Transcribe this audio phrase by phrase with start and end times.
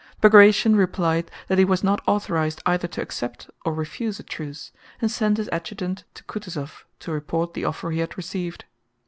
[0.19, 5.11] Bagratión replied that he was not authorized either to accept or refuse a truce and
[5.11, 8.65] sent his adjutant to Kutúzov to report the offer he had received.